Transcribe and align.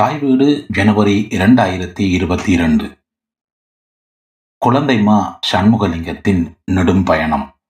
தாய் 0.00 0.18
வீடு 0.18 0.66
ஜனவரி 0.68 1.26
இரண்டாயிரத்தி 1.30 2.10
இருபத்தி 2.10 2.52
இரண்டு 2.52 3.04
குழந்தைமா 4.66 5.38
சண்முகலிங்கத்தின் 5.52 6.58
நெடும் 6.64 7.04
பயணம். 7.04 7.60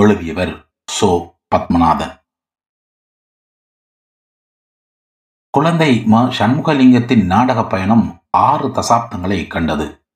எழுதியவர் 0.00 0.70
சோ. 1.00 1.36
பத்மநாதன். 1.54 2.24
குழந்தை 5.50 6.04
மா 6.04 6.24
சண்முகலிங்கத்தின் 6.24 7.24
நாடக 7.24 7.64
பயணம் 7.64 8.24
ஆறு 8.30 8.68
தசாப்தங்களை 8.68 9.46
கண்டது. 9.46 10.06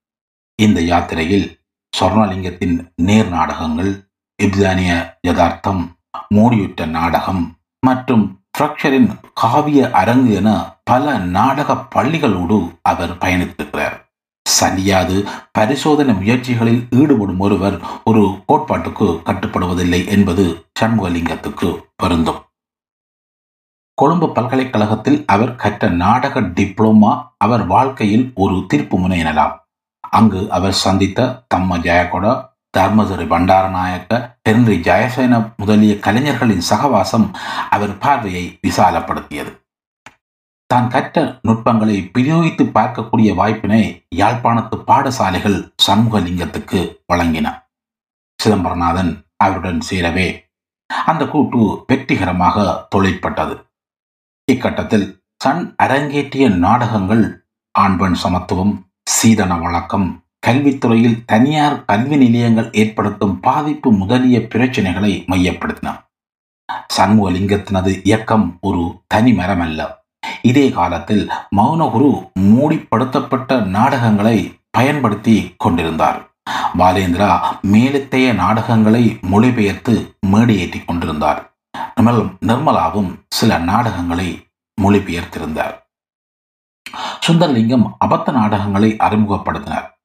இந்த 0.62 0.82
யாத்திரையில் 0.82 1.64
சொர்ணலிங்கத்தின் 2.00 2.92
நேர் 2.94 3.28
நாடகங்கள் 3.28 4.12
இப்தானிய 4.42 5.18
யதார்த்தம் 5.20 5.98
மூடியுற்ற 6.34 6.86
நாடகம் 6.86 7.58
மற்றும் 7.80 8.39
ஸ்ட்ரக்சரின் 8.60 9.20
காவிய 9.34 9.90
அரங்கு 9.90 10.32
என 10.32 10.72
பல 10.84 11.18
நாடக 11.18 11.72
பள்ளிகளோடு 11.72 12.78
அவர் 12.82 13.18
பயணித்திருக்கிறார். 13.18 14.12
சரியாது 14.48 15.28
பரிசோதனை 15.52 16.14
முயற்சிகளில் 16.14 16.86
ஈடுபடும் 16.90 17.38
ஒருவர் 17.38 17.80
ஒரு 18.04 18.42
கோட்பாட்டுக்கு 18.48 19.22
கட்டுப்படுவதில்லை 19.24 20.08
என்பது 20.08 20.66
சண்முகலிங்கத்துக்கு 20.80 21.82
பொருந்தும். 21.96 22.42
கொழும்பு 23.94 24.32
பல்கலைக்கழகத்தில் 24.32 25.24
அவர் 25.26 25.56
கற்ற 25.56 25.88
நாடக 25.88 26.40
டிப்ளோமா 26.40 27.26
அவர் 27.38 27.66
வாழ்க்கையில் 27.66 28.32
ஒரு 28.34 28.64
தீர்ப்பு 28.68 28.98
முனை 28.98 29.22
எனலாம் 29.22 29.56
அங்கு 30.10 30.50
அவர் 30.50 30.72
சந்தித்த 30.72 31.46
தம்ம 31.54 31.78
ஜெயகொட 31.78 32.49
தர்மதுரை 32.76 33.24
பண்டாரநாயக்க 33.26 34.18
ஹென்றி 34.48 34.76
ஜெயசேன 34.78 35.54
முதலிய 35.56 35.94
கலைஞர்களின் 35.98 36.68
சகவாசம் 36.68 37.26
அவர் 37.70 37.94
பார்வையை 37.98 38.44
விசாலப்படுத்தியது. 38.66 39.52
தான் 40.66 40.88
கற்ற 40.88 41.38
நுட்பங்களை 41.42 41.96
பிரயோகித்து 42.14 42.64
பார்க்கக்கூடிய 42.76 43.30
வாய்ப்பினை 43.34 43.82
யாழ்ப்பாணத்து 44.16 44.76
பாடசாலைகள் 44.90 45.58
சண்முகலிங்கத்துக்கு 45.86 46.80
வழங்கின. 47.12 47.46
சிதம்பரநாதன் 48.38 49.12
அவருடன் 49.36 49.80
சேரவே 49.90 50.28
அந்த 50.90 51.26
கூட்டு 51.26 51.84
வெற்றிகரமாக 51.86 52.86
தொழிற்பட்டது. 52.94 53.54
இக்கட்டத்தில் 54.48 55.06
சன் 55.44 55.74
அரங்கேற்றிய 55.82 56.46
நாடகங்கள் 56.56 57.24
ஆண்பெண் 57.74 58.14
சமத்துவம் 58.14 58.74
சீதன 59.10 59.52
வழக்கம் 59.56 60.08
கல்வித்துறையில் 60.46 61.24
தனியார் 61.24 61.84
கல்வி 61.84 62.16
நிலையங்கள் 62.16 62.72
ஏற்படுத்தும் 62.72 63.40
பாதிப்பு 63.40 63.92
முதலிய 63.92 64.38
பிரச்சனைகளை 64.38 65.24
மையப்படுத்தினார் 65.26 66.08
சண்முகலிங்கத்தினது 66.96 68.00
இயக்கம் 68.02 68.58
ஒரு 68.60 69.02
தனி 69.06 69.32
மரமல்ல. 69.32 69.58
அல்ல 69.60 70.04
இதே 70.42 70.70
காலத்தில் 70.70 71.30
மௌனகுரு 71.56 72.30
மூடிப்படுத்தப்பட்ட 72.40 73.64
நாடகங்களை 73.64 74.60
பயன்படுத்தி 74.70 75.54
கொண்டிருந்தார். 75.58 76.32
பாலேந்திரா 76.78 77.40
மேலத்தைய 77.62 78.34
நாடகங்களை 78.34 79.18
மொழிபெயர்த்து 79.20 80.16
மேடையேற்றிக் 80.26 80.84
கொண்டிருந்தார். 80.84 81.54
நிர்மலாவும் 82.00 83.14
சில 83.28 83.58
நாடகங்களை 83.58 84.48
மொழிபெயர்த்திருந்தார். 84.82 85.74
சுந்தரலிங்கம் 87.28 87.90
அபத்த 88.04 88.32
நாடகங்களை 88.32 88.96
அறிமுகப்படுத்தினார். 88.98 89.99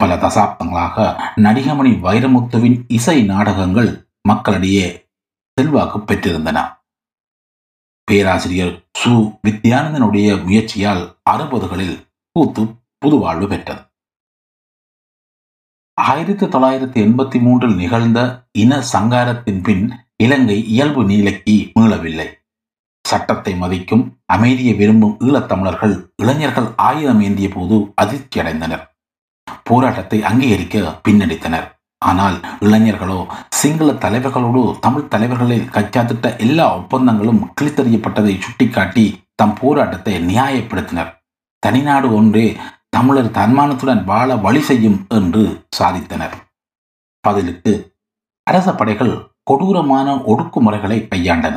பல 0.00 0.16
தசாப்தங்களாக 0.16 0.96
நடிகமணி 1.36 1.90
வைரமுத்துவின் 2.06 2.84
இசை 2.88 3.22
நாடகங்கள் 3.22 4.10
மக்களிடையே 4.22 5.08
செல்வாக்கு 5.54 5.98
பெற்றிருந்தன. 5.98 6.58
பேராசிரியர் 8.04 8.90
சு. 8.98 9.38
வித்யானந்தனுடைய 9.48 10.42
முயற்சியால் 10.42 11.02
அறுபதுகளில் 11.30 11.96
கூத்து 12.32 12.62
புதுவாழ்வு 12.98 13.48
பெற்றது. 13.48 13.82
ஆயிரத்தி 16.00 16.46
தொள்ளாயிரத்தி 16.46 17.00
எண்பத்தி 17.06 17.40
மூன்றில் 17.40 17.74
நிகழ்ந்த 17.74 18.48
இன 18.52 18.82
சங்காரத்தின் 18.92 19.62
பின் 19.62 19.84
இலங்கை 20.16 20.66
இயல்பு 20.66 21.04
நிலைக்கு 21.04 21.72
மீளவில்லை. 21.80 22.28
சட்டத்தை 23.08 23.54
மதிக்கும் 23.54 24.18
அமைதியை 24.26 24.74
விரும்பும் 24.74 25.16
ஈழத்தமிழர்கள் 25.20 26.12
இளைஞர்கள் 26.16 26.68
ஆயுதம் 26.76 27.20
ஏந்திய 27.20 27.48
போது 27.48 27.92
அதிர்ச்சி 27.94 28.40
அடைந்தனர் 28.40 28.88
போராட்டத்தை 29.68 30.18
அங்கீகரிக்க 30.30 30.76
பின்னடித்தனர். 31.08 31.68
ஆனால் 32.02 32.36
இளைஞர்களோ 32.66 33.20
சிங்கள 33.60 33.90
தலைவர்களோடு 34.04 34.62
தமிழ் 34.84 35.08
தலைவர்களை 35.08 35.58
கச்சாத்திட்ட 35.76 36.26
எல்லா 36.44 36.66
ஒப்பந்தங்களும் 36.76 37.40
கிழித்தறியப்பட்டதை 37.60 38.34
சுட்டிக்காட்டி 38.44 39.06
தம் 39.34 39.56
போராட்டத்தை 39.60 40.14
நியாயப்படுத்தினர். 40.30 41.10
தனிநாடு 41.66 42.08
ஒன்றே 42.18 42.46
தமிழர் 42.96 43.34
தன்மானத்துடன் 43.38 44.02
வாழ 44.04 44.28
வழி 44.36 44.62
செய்யும் 44.68 44.98
என்று 45.18 45.42
சாதித்தனர். 45.78 46.36
பதிலுக்கு 47.24 47.72
அரச 48.46 48.68
படைகள் 48.74 49.14
கொடூரமான 49.42 50.08
ஒடுக்குமுறைகளை 50.32 50.98
கையாண்டன. 51.10 51.56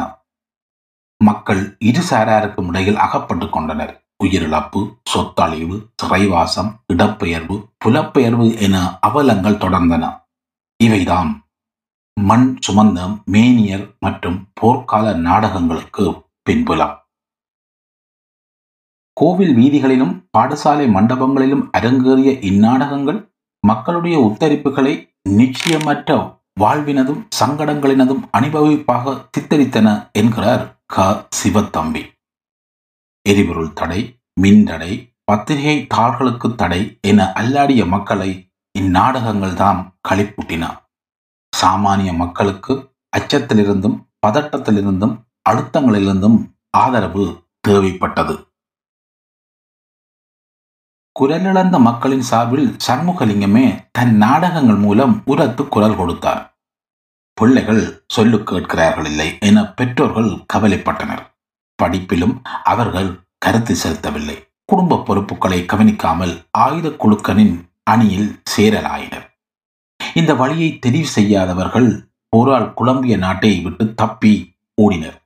மக்கள் 1.21 1.61
இரு 1.89 2.01
சாராருக்கும் 2.09 2.69
இடையில் 2.69 3.01
அகப்பட்டு 3.05 3.47
கொண்டனர். 3.49 3.93
உயிரிழப்பு 4.23 4.81
சொத்தழிவு 5.11 5.77
சிறைவாசம் 6.01 6.71
இடப்பெயர்வு 7.03 7.75
புலப்பெயர்வு 7.77 8.61
என 8.61 8.99
அவலங்கள் 8.99 9.57
தொடர்ந்தன. 9.57 10.27
இவைதான் 10.83 11.41
மண் 12.21 12.59
சுமந்த 12.67 13.23
மேனியர் 13.25 13.95
மற்றும் 13.99 14.47
போர்க்கால 14.61 15.15
நாடகங்களுக்கு 15.15 16.25
பின்புலம். 16.41 17.07
கோவில் 19.13 19.55
வீதிகளிலும் 19.55 20.29
பாடசாலை 20.37 20.87
மண்டபங்களிலும் 20.87 21.69
அரங்கேறிய 21.77 22.43
இந்நாடகங்கள் 22.43 23.33
மக்களுடைய 23.59 24.19
உத்தரிப்புகளை 24.19 25.15
நிச்சயமற்ற 25.29 26.41
வாழ்வினதும் 26.59 27.27
சங்கடங்களினதும் 27.39 28.23
அனுபவிப்பாக 28.31 29.29
சித்தரித்தன 29.37 30.11
என்கிறார் 30.11 30.81
க. 30.85 31.27
சிவத்தம்பி. 31.43 32.11
எரிபொருள் 33.21 33.73
தடை 33.73 34.19
மின் 34.33 34.65
தடை 34.65 35.12
பத்திரிகை 35.23 35.87
தாள்களுக்கு 35.87 36.55
தடை 36.55 36.99
என 37.01 37.33
அல்லாடிய 37.33 37.85
மக்களை 37.85 38.53
இந்நாடகங்கள் 38.79 39.53
தாம் 39.53 39.99
களிப்பூட்டின. 40.09 40.87
சாமானிய 41.61 42.15
மக்களுக்கு 42.15 42.95
அச்சத்திலிருந்தும் 43.17 44.07
பதட்டத்திலிருந்தும் 44.27 45.23
அழுத்தங்களிலிருந்தும் 45.49 46.55
ஆதரவு 46.69 47.49
தேவைப்பட்டது. 47.67 48.51
குரலிழந்த 51.19 51.79
மக்களின் 51.79 52.21
சார்பில் 52.21 52.77
சண்முகலிங்கமே 52.87 53.89
தன் 53.91 54.15
நாடகங்கள் 54.15 54.75
மூலம் 54.75 55.21
உரத்து 55.25 55.67
குரல் 55.67 55.95
கொடுத்தார். 55.95 56.57
பிள்ளைகள் 57.33 58.05
சொல்லு 58.07 58.43
கேட்கிறார்கள் 58.43 59.05
இல்லை 59.05 59.37
என 59.39 59.73
பெற்றோர்கள் 59.73 60.45
கவலைப்பட்டனர். 60.53 61.23
படிப்பிலும் 61.83 62.43
அவர்கள் 62.43 63.27
கருத்து 63.37 63.75
செலுத்தவில்லை. 63.83 64.52
குடும்ப 64.65 64.97
பொறுப்புகளை 64.97 65.65
கவனிக்காமல் 65.65 66.45
ஆயுத 66.51 66.89
குழுக்களின் 66.89 67.69
அணியில் 67.83 68.41
சேரலாயினர். 68.43 69.25
இந்த 70.13 70.33
வழியை 70.33 70.79
தெரிவு 70.85 71.03
செய்யாதவர்கள் 71.03 72.09
போரால் 72.29 72.73
குழம்பிய 72.73 73.17
நாட்டை 73.17 73.59
விட்டு 73.59 73.93
தப்பி 73.93 74.57
ஓடினர். 74.81 75.17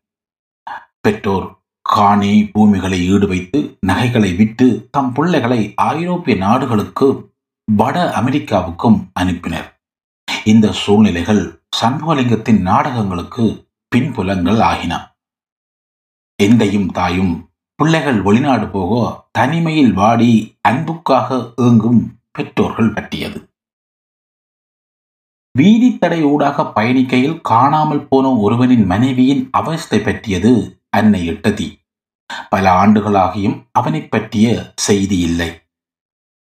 பெற்றோர் 1.01 1.55
காணி 1.81 2.43
பூமிகளை 2.45 3.07
ஈடு 3.07 3.27
வைத்து 3.27 3.77
நகைகளை 3.79 4.35
விட்டு 4.35 4.87
தம் 4.91 5.13
பிள்ளைகளை 5.13 5.73
ஐரோப்பிய 5.75 6.37
நாடுகளுக்கு 6.37 7.33
வட 7.65 8.13
அமெரிக்காவுக்கும் 8.21 8.99
அனுப்பினர். 9.19 9.69
இந்த 10.43 10.71
சூழ்நிலைகள் 10.71 11.61
சண்முகலிங்கத்தின் 11.81 12.61
நாடகங்களுக்கு 12.61 13.69
பின்புலங்கள் 13.95 14.59
ஆகின. 14.59 15.15
எந்தையும் 16.43 16.91
தாயும் 16.91 17.46
பிள்ளைகள் 17.77 18.21
வெளிநாடு 18.21 18.67
போக 18.67 19.23
தனிமையில் 19.31 19.93
வாடி 19.93 20.57
அன்புக்காக 20.61 21.53
ஏங்கும் 21.57 22.19
பெற்றோர்கள் 22.31 22.93
பற்றியது. 22.93 23.49
வீதி 25.57 25.97
தடை 25.97 26.23
ஊடாக 26.23 26.63
பயணிக்கையில் 26.63 27.41
காணாமல் 27.41 28.07
போன 28.07 28.31
ஒருவனின் 28.31 28.85
மனைவியின் 28.85 29.47
அவஸ்தை 29.51 29.99
பற்றியது 29.99 30.81
அன்னை 30.89 31.29
இட்டதி 31.29 31.85
பல 32.49 32.71
ஆண்டுகளாகியும் 32.71 33.67
அவனை 33.71 34.07
பற்றிய 34.07 34.73
செய்தி 34.75 35.19
இல்லை. 35.19 35.67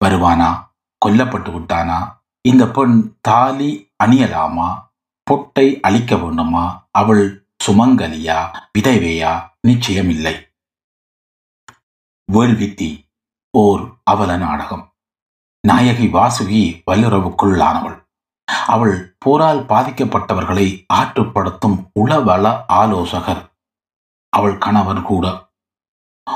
வருவானா? 0.05 0.75
கொல்லப்பட்டு 1.07 1.51
விட்டானா? 1.51 2.23
இந்த 2.41 2.69
பெண் 2.69 3.17
தாலி 3.21 3.93
அணியலாமா? 4.05 4.93
பொட்டை 5.23 5.81
அழிக்க 5.81 6.17
வேண்டுமா? 6.17 6.89
அவள் 6.91 7.47
சுமங்கலியா? 7.67 8.61
விதைவையா? 8.79 9.51
நிச்சயமில்லை. 9.69 10.50
வேள்வித்தி 12.33 13.13
ஓர் 13.51 13.95
அவல 14.05 14.37
நாடகம். 14.37 14.95
நாயகி 15.61 16.07
வாசுகி 16.07 16.83
வல்லுறவுக்குள்ளானவள். 16.87 18.09
அவள் 18.67 19.17
போரால் 19.19 19.65
பாதிக்கப்பட்டவர்களை 19.65 20.85
ஆற்றுப்படுத்தும் 20.95 21.91
உளவள 22.01 22.65
ஆலோசகர். 22.69 23.57
அவள் 24.29 24.59
கணவர் 24.59 25.03
கூட. 25.03 25.53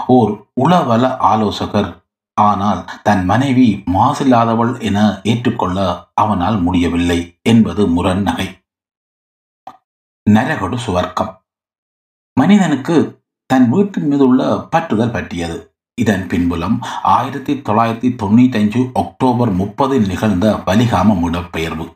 ஓர் 0.07 0.51
உளவள 0.61 1.17
ஆலோசகர். 1.17 2.03
ஆனால் 2.35 2.85
தன் 3.03 3.25
மனைவி 3.25 3.83
மாசில்லாதவள் 3.87 4.81
என 4.81 5.21
ஏற்றுக்கொள்ள 5.23 6.11
அவனால் 6.15 6.61
முடியவில்லை 6.61 7.41
என்பது 7.43 7.87
முரண் 7.87 8.23
நகை 8.23 8.65
நரகொடு 10.31 10.79
சுவர்க்கம். 10.87 11.43
மனிதனுக்கு 12.35 13.25
தன் 13.47 13.71
வீட்டின் 13.71 14.07
மீது 14.07 14.27
உள்ள 14.27 14.57
பற்றுதல் 14.57 15.13
பற்றியது. 15.13 15.74
இதன் 15.95 16.27
பின்புலம் 16.27 16.83
ஆயிரத்தி 17.03 17.53
தொள்ளாயிரத்தி 17.55 18.09
தொண்ணூத்தி 18.23 18.57
அஞ்சு 18.57 18.91
அக்டோபர் 18.95 19.53
முப்பதில் 19.53 20.07
நிகழ்ந்த 20.07 20.63
வலிகாம 20.67 21.15
இடப்பெயர்வு 21.29 21.87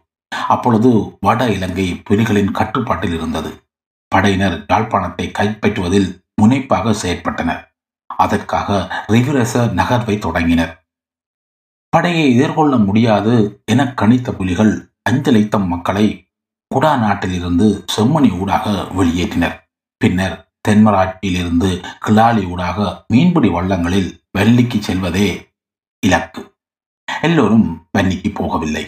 அப்பொழுது 0.48 1.18
வட 1.20 1.50
இலங்கை 1.50 2.02
புலிகளின் 2.10 2.50
கட்டுப்பாட்டில் 2.50 3.14
இருந்தது. 3.14 3.68
படையினர் 4.08 4.64
யாழ்ப்பாணத்தை 4.68 5.30
கைப்பற்றுவதில் 5.38 6.22
முனைப்பாக 6.34 6.90
செயற்பட்டனர். 6.90 7.62
அதற்காக 8.06 8.78
ரிகுரச 9.08 9.54
நகர்வை 9.74 10.18
தொடங்கினர். 10.18 10.84
படையை 11.88 12.36
எதிர்கொள்ள 12.36 12.76
முடியாது 12.76 13.62
என 13.64 13.84
கணித்த 13.84 14.30
புலிகள் 14.32 14.92
அஞ்சலித்த 15.10 15.66
மக்களை 15.66 16.30
குடா 16.74 16.98
நாட்டிலிருந்து 16.98 17.84
செம்மணி 17.96 18.38
ஊடாக 18.38 18.70
வெளியேற்றினர். 18.96 19.56
பின்னர் 19.96 20.47
தென்மராட்சியிலிருந்து 20.68 21.84
கிளாலி 22.00 22.44
ஊடாக 22.44 23.04
மீன்பிடி 23.08 23.48
வள்ளங்களில் 23.48 24.10
வெள்ளிக்கு 24.38 24.80
செல்வதே 24.80 25.54
இலக்கு. 26.06 26.56
எல்லோரும் 27.22 27.88
வன்னிக்கு 27.98 28.30
போகவில்லை. 28.30 28.84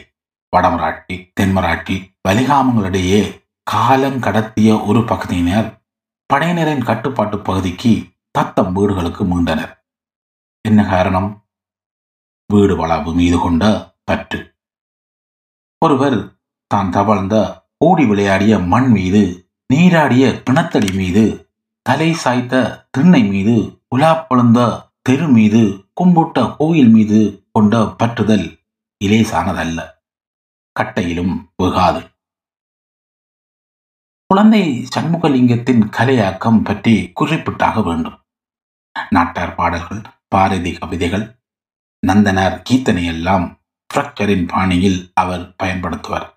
வடமராட்சி 0.57 1.33
தென்மராட்சி 1.41 2.19
வலிகாமங்களிடையே 2.29 3.43
காலம் 3.63 4.21
கடத்திய 4.21 4.87
ஒரு 4.87 5.05
பகுதியினர் 5.05 5.83
படையினரின் 6.35 6.85
கட்டுப்பாட்டு 6.85 7.39
பகுதிக்கு 7.39 8.05
தத்தம் 8.31 8.73
வீடுகளுக்கு 8.73 9.25
மீண்டனர். 9.25 9.73
என்ன 10.69 10.85
காரணம்? 10.85 11.49
வீடு 12.47 12.87
வளவு 12.87 13.15
மீது 13.15 13.39
கொண்ட 13.39 13.95
பற்று. 14.05 14.55
ஒருவர் 15.85 16.39
தான் 16.67 16.91
தவழ்ந்த 16.91 17.67
ஓடி 17.79 18.07
விளையாடிய 18.07 18.59
மண் 18.59 18.91
மீது 18.91 19.51
நீராடிய 19.75 20.43
கிணத்தடி 20.51 20.95
மீது 20.95 21.50
தலை 21.87 22.09
சாய்த்த 22.13 22.55
திண்ணை 22.91 23.21
மீது 23.25 23.55
உலா 23.89 24.15
பொழுந்த 24.15 24.61
தெரு 25.03 25.29
மீது 25.29 25.61
கும்பிட்ட 26.01 26.57
கோயில் 26.57 26.89
மீது 26.89 27.21
கொண்ட 27.53 27.77
பற்றுதல் 28.01 28.47
இலேசானதல்ல. 29.05 29.81
கட்டையிலும் 30.77 31.35
வெகாது. 31.63 32.01
குழந்தை 34.27 34.63
சண்முகலிங்கத்தின் 34.95 35.83
கலையாக்கம் 35.97 36.65
பற்றி 36.65 37.13
குறிப்பிட்டாக 37.21 37.83
வேண்டும். 37.85 38.19
நாட்டார் 39.11 39.55
பாடல்கள் 39.55 40.03
பாரதி 40.29 40.73
கவிதைகள் 40.73 41.27
நந்தனார் 42.07 42.63
கீர்த்தனை 42.63 43.05
எல்லாம் 43.05 43.47
ஃப்ரக்சரின் 43.91 44.47
பாணியில் 44.47 45.01
அவர் 45.15 45.55
பயன்படுத்துவார். 45.63 46.29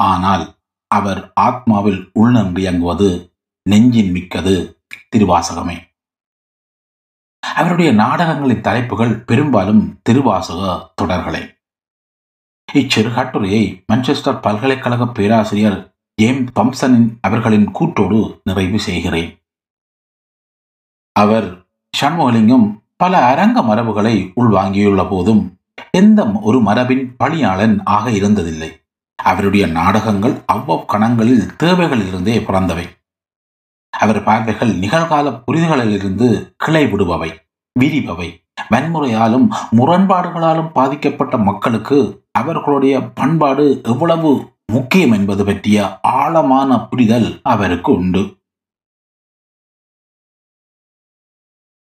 ஆனால் 0.00 0.46
அவர் 0.90 1.32
ஆத்மாவில் 1.40 2.00
உள்நன்றியங்குவது 2.14 3.08
நெஞ்சின் 3.68 4.10
மிக்கது 4.10 4.82
திருவாசகமே. 5.16 5.76
அவருடைய 7.56 7.92
நாடகங்களின் 7.92 8.60
தலைப்புகள் 8.60 9.20
பெரும்பாலும் 9.20 10.00
திருவாசக 10.02 10.92
தொடர்களே. 11.02 11.56
இச்சிறு 12.72 13.14
கட்டுரையை 13.14 13.84
மான்செஸ்டர் 13.92 14.40
பல்கலைக்கழக 14.40 15.06
பேராசிரியர் 15.06 15.96
ஏம் 16.22 16.52
தம்சனின் 16.52 17.18
அவர்களின் 17.20 17.70
கூட்டோடு 17.70 18.40
நிறைவு 18.44 18.78
செய்கிறேன். 18.78 19.42
அவர் 21.12 21.66
சண்முகலிங்கம் 22.00 22.82
பல 22.96 23.24
அரங்க 23.24 23.62
மரபுகளை 23.62 24.32
உள்வாங்கியுள்ள 24.36 25.08
போதும் 25.08 25.60
எந்த 25.90 26.24
ஒரு 26.26 26.60
மரபின் 26.60 27.16
பணியாளன் 27.16 27.82
ஆக 27.84 28.10
இருந்ததில்லை. 28.10 28.84
அவருடைய 29.14 29.66
நாடகங்கள் 29.66 30.44
அவ்வப் 30.52 30.84
கணங்களில் 30.84 31.48
தேவைகளிலிருந்தே 31.62 32.44
பிறந்தவை. 32.44 32.97
அவர் 33.90 34.22
பார்வைகள் 34.22 34.78
நிகழ்கால 34.78 35.42
புரிதல்களிலிருந்து 35.52 36.54
கிளை 36.56 36.92
விடுபவை 36.92 37.30
விரிபவை. 37.80 38.46
வன்முறையாலும் 38.70 39.48
முரண்பாடுகளாலும் 39.76 40.72
பாதிக்கப்பட்ட 40.72 41.36
மக்களுக்கு 41.36 42.22
அவர்களுடைய 42.30 43.00
பண்பாடு 43.00 43.80
எவ்வளவு 43.84 44.50
முக்கியம் 44.66 45.12
என்பது 45.12 45.44
பற்றிய 45.44 46.00
ஆழமான 46.02 46.80
புரிதல் 46.80 47.40
அவருக்கு 47.42 47.92
உண்டு. 47.92 48.37